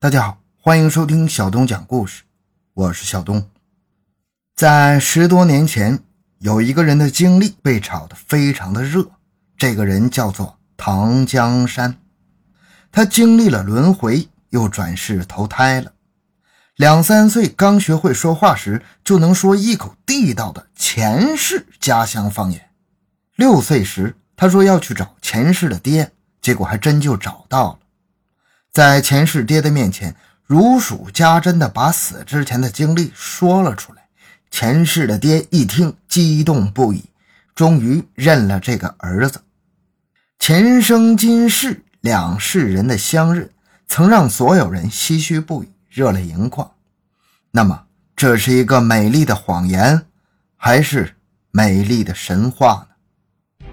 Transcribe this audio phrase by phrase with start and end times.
[0.00, 2.22] 大家好，欢迎收听小东讲故事，
[2.72, 3.50] 我是小东。
[4.54, 5.98] 在十多年前，
[6.38, 9.10] 有一个人的经历被炒得非常的热，
[9.56, 11.98] 这个人叫做唐江山。
[12.92, 15.94] 他经历了轮回，又转世投胎了。
[16.76, 22.70] 两三岁刚学会说话时，就能说一口地道的前世家乡方言。
[23.34, 27.78] 六岁时，他说要去找前世的爹，结果还真就找到了。
[28.78, 30.14] 在前世爹的面前，
[30.46, 34.02] 如数家珍的把死之前的经历说了出来。
[34.52, 37.02] 前世的爹一听，激动不已，
[37.56, 39.40] 终于认了这个儿子。
[40.38, 43.50] 前生今世两世人的相认，
[43.88, 46.70] 曾让所有人唏嘘不已，热泪盈眶。
[47.50, 50.06] 那么，这是一个美丽的谎言，
[50.56, 51.16] 还是
[51.50, 53.66] 美丽的神话呢？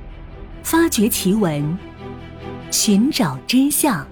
[0.63, 1.77] 发掘奇闻，
[2.71, 4.03] 寻找真相。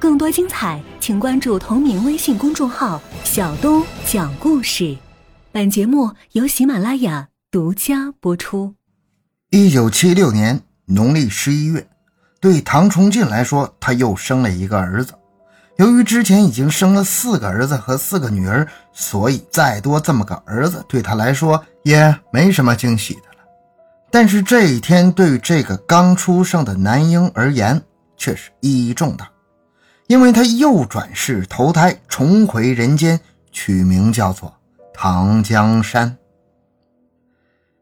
[0.00, 4.96] 更多精彩，请关注同名微信公众号“小东讲故事”。
[5.50, 8.72] 本节目由喜马拉雅独家播出。
[9.50, 11.84] 一九七六年农历十一月，
[12.40, 15.12] 对唐崇进来说，他又生了一个儿子。
[15.78, 23.44] 由于之前已经生了四个儿子和四个女儿，所以再多这么个儿子对他来说也没什么惊喜的了。
[24.12, 27.82] 但是这一天对于这个刚出生的男婴而言，
[28.16, 29.28] 却是意义重大。
[30.08, 33.20] 因为他又转世投胎，重回人间，
[33.52, 34.54] 取名叫做
[34.94, 36.16] 唐江山。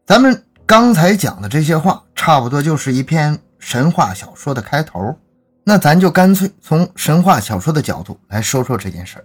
[0.04, 5.16] 咱们刚才讲的这些话，差不多就是一篇神话小说的开头。
[5.62, 9.24] 那咱就干脆从神话小说的角度来说说这件事儿。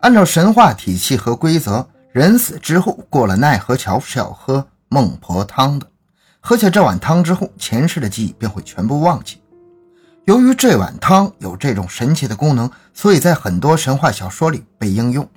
[0.00, 5.86] 按照神话体系和规则，人死之后过了奈何桥是要喝孟婆汤的，
[6.40, 9.39] 喝下这碗汤之后，前世的记忆便会全部忘记。
[10.26, 15.28] 由于这碗汤有这种神奇的功能，所以在很多神话小说里被应用。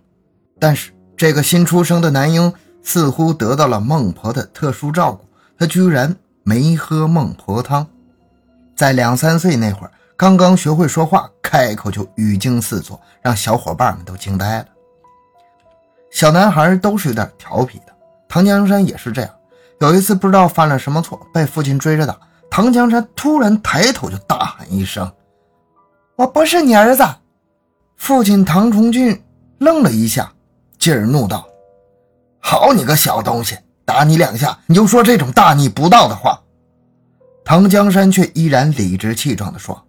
[0.59, 2.53] 但是这个新出生的男婴
[2.83, 5.25] 似乎得到了孟婆的特殊照顾，
[5.57, 7.87] 他居然没喝孟婆汤。
[8.75, 14.65] 在两三岁那会儿，刚刚学会说话，开口就语惊四座，让小伙伴们都惊呆了。
[16.11, 17.85] 小男孩都是有点调皮的，
[18.27, 19.31] 唐江山也是这样。
[19.79, 22.17] 有一次不知道犯了什么错，被父亲追着打。
[22.49, 24.42] 唐江山突然抬头，就大
[24.73, 25.09] 一声
[26.17, 27.03] ：“我不是你儿子！”
[27.95, 29.23] 父亲唐崇俊
[29.59, 30.31] 愣了一下，
[30.77, 31.47] 继而怒道
[32.41, 36.41] ：“好你个小东西，打你两下你就说这种大逆不道的话！”
[37.45, 39.81] 唐江山却依然理直气壮地说：“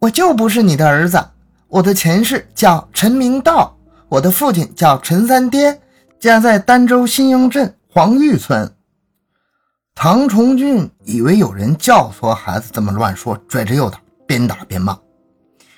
[0.00, 1.22] 我就不是你的儿子，
[1.68, 3.76] 我的前世叫陈明道，
[4.08, 5.80] 我的父亲叫陈三爹，
[6.18, 8.70] 家在儋州新营镇黄峪村。”
[9.94, 14.98] 唐崇俊以为有人教唆孩子这么乱说，拽着右打，边打边骂：“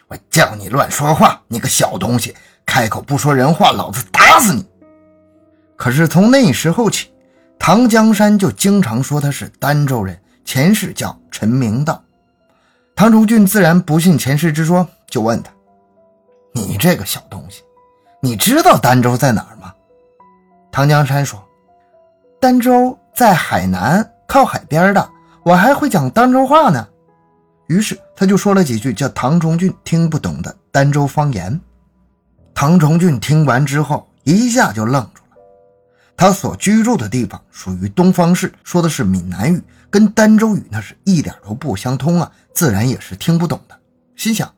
[0.07, 2.35] 我叫你乱说话，你个小东西，
[2.65, 4.65] 开口不说人话，老子打死你！”
[5.77, 7.11] 可是从那时候起，
[7.59, 12.01] 唐江山就经常说他是儋州人，前世叫陈明道。
[12.95, 15.51] 唐崇俊自然不信前世之说，就问他
[16.55, 17.63] ：“你这个小东西，
[18.21, 19.75] 你知道儋州在哪儿吗？”
[20.71, 21.43] 唐江山说
[22.41, 25.11] ：“儋州在海南。”靠海边的，
[25.43, 26.89] 我还会讲儋州话呢。
[27.67, 31.61] 于是他就说了几句叫唐崇俊听不懂的儋州方言。
[32.55, 35.37] 唐崇俊听完之后一下就愣住了。
[36.17, 43.79] 他所居住的地方属于东方市，说的是闽南语，跟儋州语那是一点都不相通啊，自然也是听不懂的。
[44.17, 44.51] 心想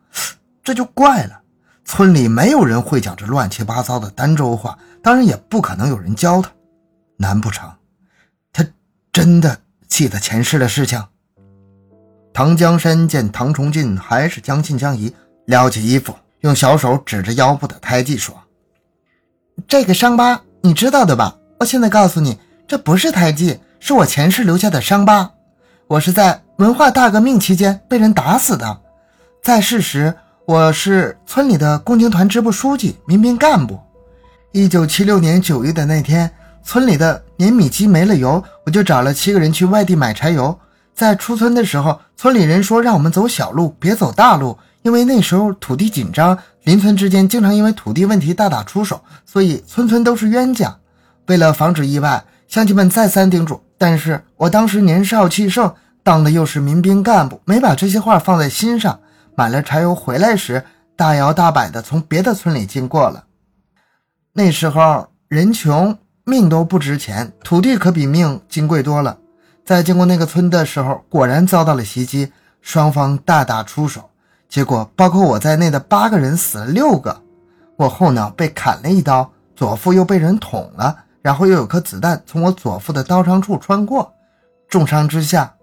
[0.62, 1.40] 这就怪了，
[1.84, 6.48] 村里没有人会讲这乱七八糟的儋州话，当然也不可能有人教他。
[7.16, 7.68] 难不成
[9.14, 9.60] 真的？
[9.86, 11.00] 记得前世的事情。
[12.32, 15.14] 唐江山见唐崇进还是将信将疑，
[15.44, 18.36] 撩起衣服，用小手指着腰部的胎记说
[19.68, 21.36] ：“这个伤疤你知道的吧？
[21.60, 25.30] 我现在告诉你，这不是胎记，是我前世留下的伤疤。
[25.86, 28.80] 我是在文化大革命期间被人打死的。
[29.44, 30.12] 在世时，
[30.44, 33.78] 我是村里的共青团支部书记、民兵干部。
[34.50, 36.28] 一九七六年九月的那天。”
[36.64, 40.58] 村里的碾米机没了油，我就找了七个人去外地买柴油。
[40.94, 50.76] 在出村的时候，村里人说让我们走小路，别走大路，因为那时候土地紧张，邻村之间经常因为土地问题大打出手，所以村村都是冤家。
[51.26, 59.00] 为了防止意外，乡亲们再三叮嘱，但是我当时年少气盛，当的又是民兵干部，没把这些话放在心上。
[59.36, 60.64] 买了柴油回来时，
[60.96, 63.24] 大摇大摆的从别的村里经过了。
[64.32, 65.98] 那时候人穷。
[66.24, 69.18] 命都不值钱，土地可比命金贵多了。
[69.64, 72.32] 在经过那个村的时候，果然遭到了袭击，
[72.62, 74.10] 双方大打出手。
[74.48, 77.22] 结果包括我在内的八个人死了六个，
[77.76, 84.14] 我后脑被砍了一刀，左腹又被人捅了，然后又有颗子弹从我左腹的刀伤处穿过，
[84.68, 85.54] 重伤之下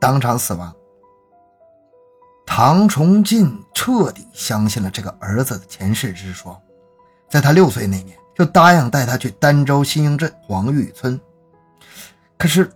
[0.00, 0.74] 当场死亡。
[2.44, 6.60] 唐崇进彻底相信了这个儿子的前世之说，
[7.28, 11.20] 在他六岁那年就答应带他去儋州新营镇黄峪村。
[12.38, 12.70] 可是，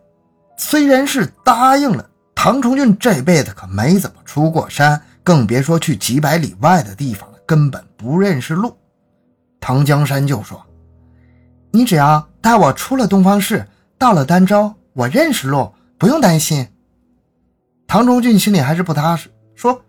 [0.56, 2.04] 虽然是答应了，
[2.34, 8.76] 唐崇俊这辈子可没怎么出过山，更别说去几百里外的地方了，根本不认识路。
[9.60, 10.60] 唐江山就说
[11.70, 13.64] ：“你只要带我出了东方市，
[13.96, 16.66] 到了儋州，我认识路，不用担心。”
[17.86, 19.30] 唐崇俊心里还是不踏实。
[19.54, 19.80] 说：“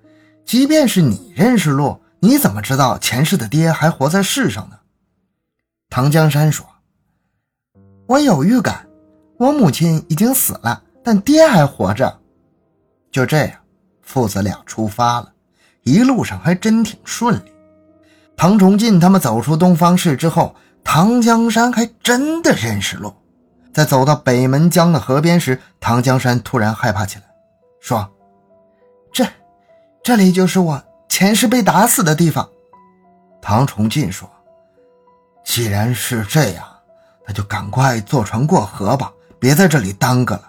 [0.45, 4.75] 即便是你认识路，你怎么知道前世的爹还活在世上呢？”
[5.95, 6.65] 唐江山说
[8.09, 8.89] ：“我有预感，
[9.37, 12.19] 我母亲已经死了，但爹还活着。”
[13.13, 13.51] 就这样，
[14.01, 15.31] 父子俩出发了，
[15.83, 17.53] 一路上还真挺顺利。
[18.35, 23.13] 唐崇进他们走出东方市之后，唐江山还真的认识路。
[23.71, 27.25] 在走到北门江的河边时，唐江山突然害怕起来，
[27.79, 28.11] 说
[29.13, 29.23] ：“这……”
[30.03, 32.49] 这里就是我前世被打死的地方，
[33.39, 34.27] 唐崇进说
[35.43, 36.65] ：“既然是这样，
[37.27, 40.43] 那就赶快坐船过河吧，别在这里耽搁了。”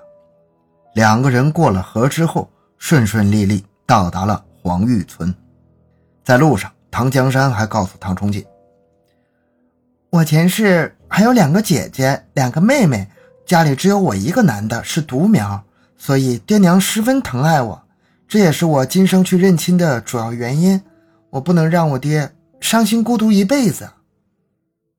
[0.94, 2.48] 两个人过了河之后，
[2.78, 5.34] 顺顺利利到达了黄峪村。
[6.22, 8.44] 在路上，唐江山还告诉唐崇进
[10.10, 13.08] ：“我前世还有两个姐姐，两个妹妹，
[13.44, 15.62] 家里只有我一个男的，是独苗，
[15.98, 17.82] 所以爹娘十分疼爱我。”
[18.26, 20.80] 这也是我今生去认亲的主要原因，
[21.30, 23.88] 我不能让我爹伤心孤独一辈子。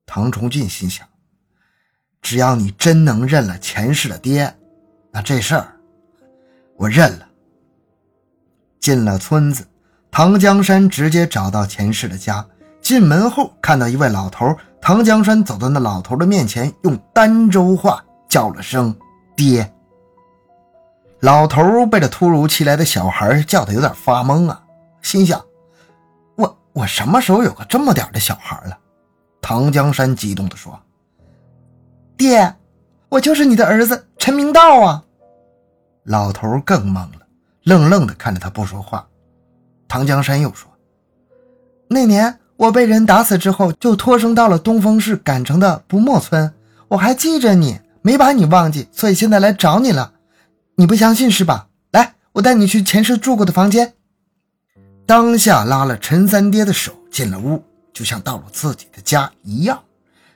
[0.06, 1.06] 唐崇进心想，
[2.22, 4.56] 只要你真能认了前世的爹，
[5.10, 5.76] 那这事儿
[6.76, 7.28] 我认了。
[8.78, 9.66] 进了村子，
[10.10, 12.46] 唐江山直接找到前世的家。
[12.80, 18.96] 进门后看到一位老头，唐江山走到那老头的面前，用儋州话叫了声
[19.36, 19.72] “爹”。
[21.18, 24.62] 老头被这突如其来的小孩叫的有点发懵啊，
[25.02, 25.44] 心想：
[26.36, 28.78] 我我什么时候有个这么点的小孩了？
[29.48, 30.76] 唐江山激动地说
[32.18, 32.56] ：“爹，
[33.08, 35.04] 我就是你的儿子陈明道啊！”
[36.02, 37.20] 老头更懵了，
[37.62, 39.06] 愣愣地看着他不说话。
[39.86, 40.68] 唐江山又说
[41.86, 46.52] ：“那年我被人打死之后，就托生到了东风市赶城的不墨村，
[46.88, 50.14] 我还记着你，没把你忘记，所以现在来找你了。”
[50.74, 51.68] 你不相信是吧？
[51.92, 53.94] 来，我带你去前世住过的房间。
[55.06, 57.62] 当下拉了陈三爹的手进了屋，
[57.96, 59.82] 就像到了自己的家一样，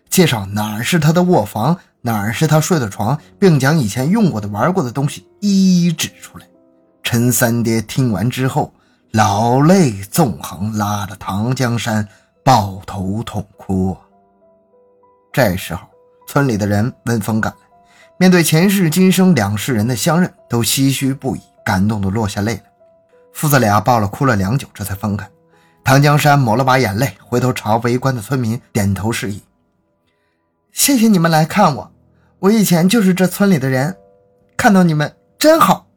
[0.08, 6.46] 介绍哪儿是他的卧房，哪儿是他睡的床，并将以前用过的、玩过的东西一一指出来。
[7.02, 8.72] 陈三爹听完之后，
[9.10, 12.08] 老泪纵横，拉着唐江山
[12.42, 13.94] 抱头痛哭。
[15.30, 15.86] 这时候，
[16.26, 17.58] 村里的人闻风赶来。
[18.16, 22.62] 面对前世今生两世人的相认，都唏嘘不已，感动的落下泪来。
[23.34, 25.28] 父子俩抱了哭了良久，这才分开。
[25.82, 29.42] 唐江山抹了把眼泪，回头朝围观的村民点头示意
[30.72, 31.92] ：“谢谢你们来看我，
[32.38, 33.96] 我以前就是这村里的人，
[34.56, 35.88] 看到你们真好。”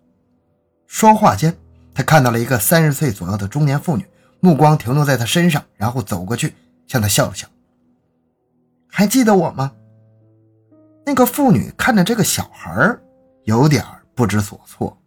[0.88, 1.56] 说话间，
[1.94, 4.06] 他看到了一个三十岁左右的中年妇女，
[4.40, 6.56] 目光停留在他身上，然后走过去
[6.88, 7.48] 向他笑了笑
[8.88, 9.72] ：“还记得我吗？”
[11.06, 12.98] 那个妇女看着这个小孩
[13.44, 13.84] 有点
[14.16, 14.98] 不知所措，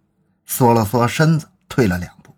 [0.45, 2.35] 缩了缩身子，退了两步。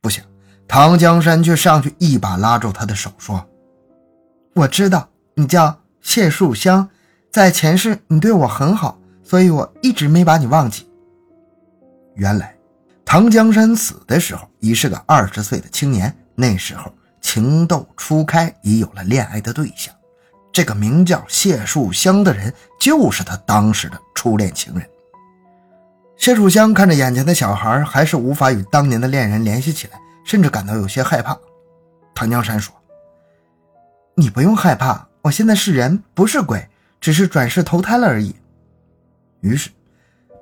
[0.00, 0.24] 不想，
[0.68, 3.46] 唐江山却上去一把拉住他的手，说
[4.54, 6.88] ：“我知道你叫谢树香，
[7.30, 10.88] 在前世你对我很好，所以我一直没把你忘记。”
[12.14, 12.54] 原来，
[13.04, 19.94] 唐江山死的时候已是个二十岁的青年，那时候情窦初开，已有了恋爱的对象。
[20.52, 24.88] 这个名叫谢树香的人，就是他当时的初恋情人。
[26.16, 31.34] 谢树香看着眼前的小孩，还是无法与当年的恋人联系起来，甚至感到有些害怕。
[32.14, 32.74] 唐江山说
[34.14, 36.68] ：“你不用害怕，我现在是人，不是鬼，
[37.00, 38.36] 只是转世投胎了而已。”
[39.40, 39.70] 于是，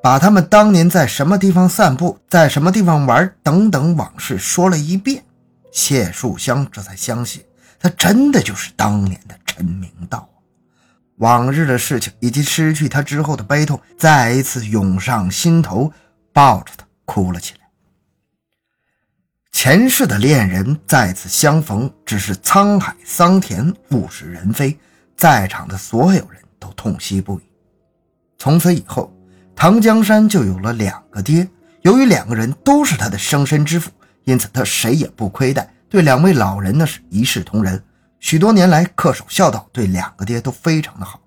[0.02, 5.22] 把他们当年在什么地方散步，在什么地方玩等等往事说了一遍。
[5.70, 7.44] 谢树香这才相信，
[7.78, 9.38] 他真的就是当年的。
[9.46, 10.28] 陈明道，
[11.18, 15.92] 往日的事情以及失去他之后的悲痛再一次涌上心头，
[16.32, 17.63] 抱着他哭了起来。
[19.64, 24.78] 前世的恋人再次相逢，只是沧海桑田，物是人非，
[25.16, 27.42] 在场的所有人都痛惜不已。
[28.36, 29.10] 从此以后，
[29.56, 31.48] 唐江山就有了两个爹。
[31.80, 33.90] 由于两个人都是他的生身之父，
[34.24, 37.82] 因此他谁也不亏待，对两位老人那是一视同仁。
[38.20, 41.18] 许多年来恪守孝道，对两个爹都非常的好。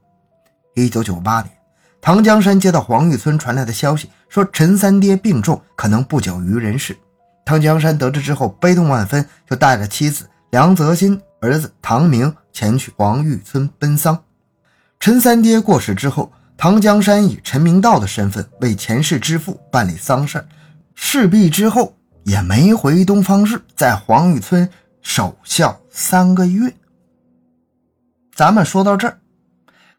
[0.75, 1.51] 一九九八年，
[1.99, 6.95] 唐江山接到黄玉村传来的消息，说陈三爹病重，可能不久于人世。
[7.47, 14.21] 唐江山得知之后，悲痛万分，就带着妻子梁泽新、儿子唐明前去黄玉村奔丧。
[14.99, 20.45] 陈三爹过世之后，唐江山以陈明道的身份为前世之父办理丧事。
[20.93, 24.69] 事毕之后，也没回东方市，在黄玉村
[25.01, 26.73] 守孝三个月。
[28.35, 29.19] 咱们说到这儿，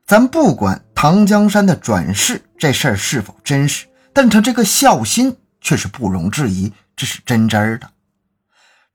[0.06, 6.70] 咱不管唐江山的转世这事儿是否真实，但他这个孝心却是不容置疑。
[6.98, 7.88] 这是真真的。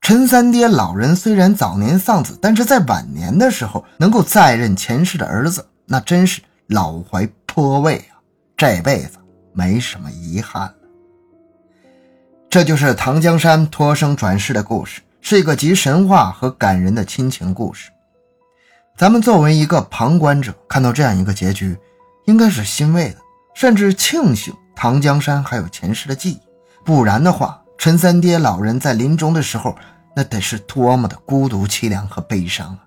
[0.02, 8.20] 陈三爹老人虽然早年丧子，但是在晚年的时候能够再认前世的儿子，那真是老怀颇慰啊！
[8.58, 9.16] 这辈子
[9.54, 10.74] 没什么遗憾了。
[12.50, 17.90] 这就是唐江山托生转世的故事，是一个集神话和感人的亲情故事。
[18.98, 21.74] 咱们作为一个旁观者，看到这样一个结局，
[22.26, 23.16] 应该是欣慰的，
[23.54, 26.40] 甚至庆幸唐江山还有前世的记忆，
[26.84, 27.58] 不然的话。
[27.84, 29.76] 陈三爹老人在临终的时候，
[30.16, 32.78] 那得是多么的孤独、凄凉和悲伤啊！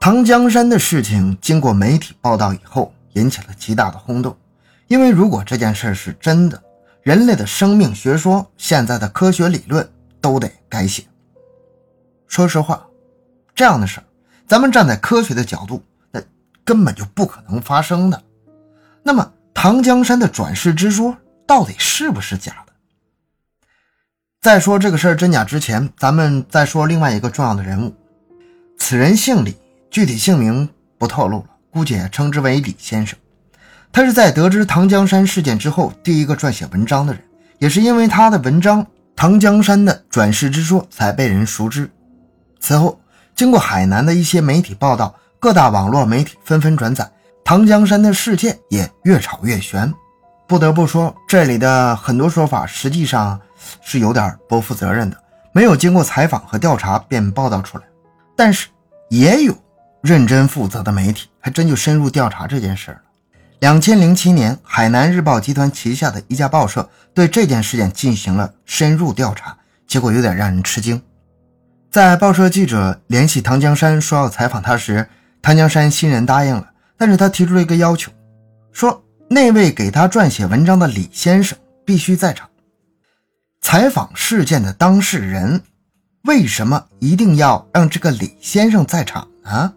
[0.00, 4.34] 唐江山的事情经过媒体报道以后，引起了极大的轰动。
[4.86, 6.62] 因为如果这件事是真的，
[7.02, 9.86] 人类的生命学说、现在的科学理论
[10.18, 11.04] 都得改写。
[12.26, 12.86] 说实话，
[13.54, 14.04] 这样的事儿，
[14.46, 16.22] 咱们站在科学的角度，那
[16.64, 18.22] 根本就不可能发生的。
[19.02, 21.14] 那么，唐江山的转世之说
[21.46, 22.63] 到底是不是假？
[24.44, 27.94] 在说这个事儿真假之前，咱们再说另外一个重要的人物。
[28.76, 29.56] 此人姓李，
[29.90, 33.18] 具体姓名不透露了，姑且称之为李先生。
[33.90, 37.22] 他是在得知唐江山事件之后第一个撰写文章的人，
[37.58, 38.84] 也是因为他的文章
[39.16, 41.90] 《唐江山的转世之说》才被人熟知。
[42.60, 43.00] 此后，
[43.34, 47.10] 经过海南的一些媒体报道，各大网络媒体纷纷转载，
[47.46, 49.90] 唐江山的事件也越炒越悬。
[50.46, 53.40] 不得不说，这里的很多说法实际上。
[53.80, 55.16] 是有点不负责任的，
[55.52, 57.84] 没有经过采访和调查便报道出来。
[58.36, 58.68] 但是
[59.08, 59.56] 也有
[60.02, 62.98] 认真负责的媒体，还真就深入调查这件事了。
[63.60, 69.56] 两千零七年，海南日报集团旗下的一家报社对这件事件进行了深入调查，
[69.86, 71.00] 结果有点让人吃惊。
[71.90, 75.08] 在报社记者联系唐江山说要采访他时，
[75.40, 76.66] 唐江山欣然答应了，
[76.98, 78.10] 但是他提出了一个要求，
[78.72, 81.56] 说那位给他撰写文章的李先生
[81.86, 82.48] 必须在场。
[83.64, 85.62] 采访事件的当事人，
[86.24, 89.72] 为什么一定要让这个李先生在场呢？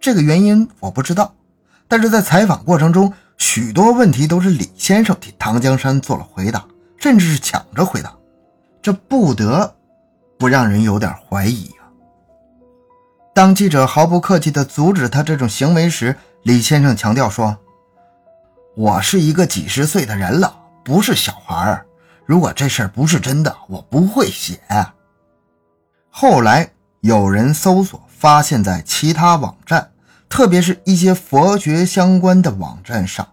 [0.00, 1.34] 这个原因我不知道，
[1.86, 6.64] 但是在采访过程中，许多问题都是李先生替唐江山做了回答，
[6.96, 8.16] 甚至是抢着回答，
[8.80, 9.76] 这不得
[10.38, 11.84] 不让人有点怀疑啊。
[13.34, 17.54] 当记者毫不客气地阻止他这种行为时，李先生强调说
[18.74, 21.86] ：“我是一个几十岁的人了，不是小孩儿。”
[22.26, 24.60] 如果这事儿不是真的，我不会写。
[26.10, 29.90] 后来有人搜索，发现在其他网站，
[30.28, 33.26] 特别是一些佛学相关的网站上，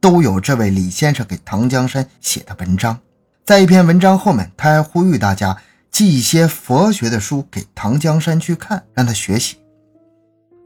[0.00, 2.98] 都有这位李先生给唐江山写的文章。
[3.44, 5.56] 在一篇文章后面，他还呼吁大家
[5.90, 9.58] 寄一些佛学的书给唐江山去看，让他学习。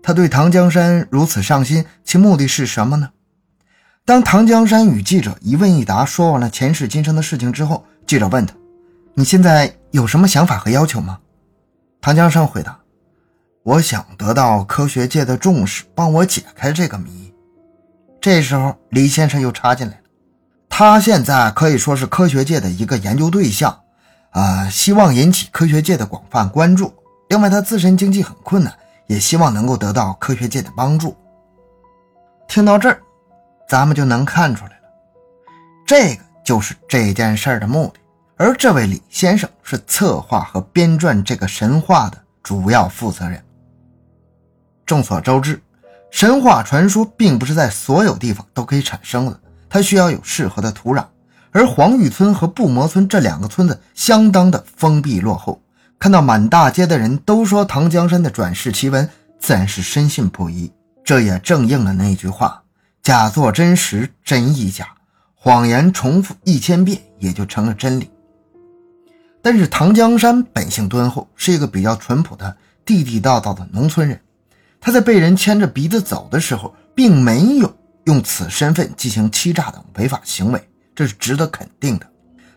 [0.02, 3.10] 他对唐江山如此上心，其目的是什么呢？
[4.06, 8.54] 当唐江山与记者一问一答说完了前世今生的事情之后，记者问他
[9.14, 11.18] ：“你现在有什么想法和要求吗？”
[12.00, 12.78] 唐江山回答
[13.64, 17.34] ：“我想得到科学界的重视，帮我解开这个谜。”
[18.22, 20.02] 这时候，李先生又插进来了
[20.70, 23.76] ：“他现在可以说是科学界的一个研究对象，
[24.30, 26.94] 啊，希望引起科学界的广泛关注。
[27.28, 28.72] 另外，他自身经济很困难，
[29.08, 31.16] 也希望能够得到科学界的帮助。”
[32.46, 33.02] 听到这儿。
[33.68, 34.88] 咱们就能看出来了，
[35.86, 38.00] 这个就是这件事儿的目的。
[38.36, 43.42] 而这位李先生是策划和编撰这个神话的主要负责人。
[44.84, 45.60] 众所周知，
[46.10, 51.04] 神话传说并不是在所有地方都可以产生的，它需要有适合的土壤。
[51.50, 55.60] 而黄玉村和布摩村这两个村子相当的封闭落后，
[55.98, 59.08] 看到满大街的人都说唐江山的转世奇闻，
[59.40, 60.70] 自然是深信不疑。
[61.02, 62.62] 这也正应了那句话。
[63.06, 64.84] 假作真实，真亦假；
[65.36, 68.10] 谎言重复一千遍，也就成了真理。
[69.40, 74.20] 但是唐江山本性敦厚，是一个比较淳朴的地地道道的农村人。
[74.80, 77.72] 他在被人牵着鼻子走的时候，并没有
[78.06, 82.06] 用此身份进行欺诈等违法行为，这是值得肯定的。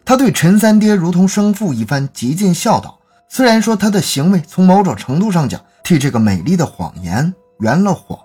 [0.03, 2.97] 他对陈三爹如同生父一般极尽孝道。
[3.29, 8.17] 虽然说他的行为从某种程度上讲替这个美丽的谎言圆了谎，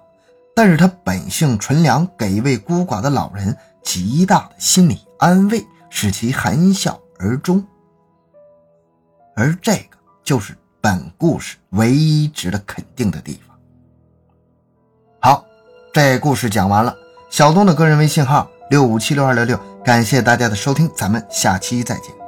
[0.55, 7.65] 但是他本性纯良，给一位孤寡的老人极大的心理安慰，使其含笑而终。
[9.35, 13.57] 而这个就是本故事唯一值得肯定的地方。
[15.21, 15.45] 好，
[15.93, 16.95] 这故事讲完了。
[17.31, 22.24] 小东的个人微信号六五七六二六六，感谢大家的收听，咱们下期再见。